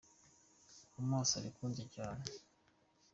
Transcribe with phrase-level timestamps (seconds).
[1.01, 2.23] Amaso ari kundya cyane.